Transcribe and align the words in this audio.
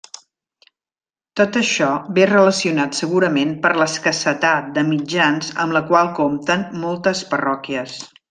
Tot 1.39 1.57
això 1.59 1.89
ve 2.15 2.23
relacionat 2.29 2.97
segurament 3.01 3.53
per 3.67 3.73
l'escassetat 3.81 4.73
de 4.79 4.85
mitjans 4.89 5.53
amb 5.65 5.77
la 5.79 5.83
qual 5.91 6.11
compten 6.23 6.65
moltes 6.87 7.23
parròquies. 7.37 8.01